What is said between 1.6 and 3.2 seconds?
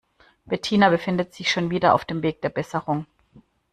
wieder auf dem Weg der Besserung.